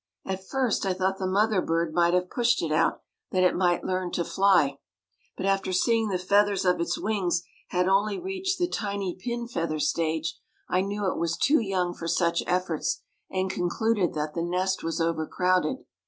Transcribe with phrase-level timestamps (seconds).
[0.25, 3.83] At first I thought the mother bird might have pushed it out that it might
[3.83, 4.79] learn to fly,
[5.37, 9.77] but after seeing the feathers of its wings had only reached the tiny pin feather
[9.79, 14.81] stage, I knew it was too young for such efforts and concluded that the nest
[14.83, 15.85] was overcrowded.